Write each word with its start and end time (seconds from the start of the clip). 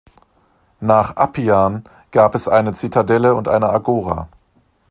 Nach 0.79 1.15
Appian 1.15 1.83
gab 2.09 2.33
es 2.33 2.47
eine 2.47 2.73
Zitadelle 2.73 3.35
und 3.35 3.47
eine 3.47 3.69
Agora. 3.69 4.29